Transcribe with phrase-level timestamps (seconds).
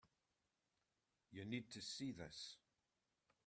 [1.29, 2.57] You need to see this.